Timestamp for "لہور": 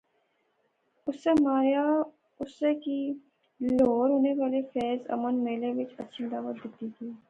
3.77-4.09